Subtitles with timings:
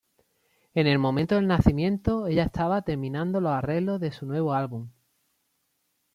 [0.73, 4.89] En el momento del nacimiento ella estaba terminando los arreglos de su nuevo álbum.